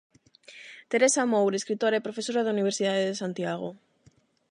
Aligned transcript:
Teresa 0.91 1.25
Moure, 1.31 1.57
escritora 1.61 1.95
e 1.97 2.05
Profesora 2.07 2.41
da 2.43 2.53
Universidade 2.55 3.03
de 3.09 3.19
Santiago. 3.21 3.69